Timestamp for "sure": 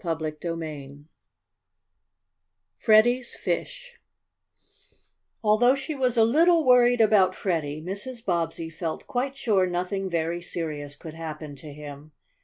9.37-9.67